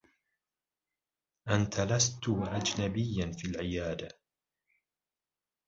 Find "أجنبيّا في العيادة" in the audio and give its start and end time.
2.29-4.09